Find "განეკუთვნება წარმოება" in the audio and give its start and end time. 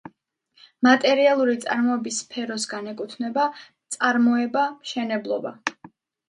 2.71-4.65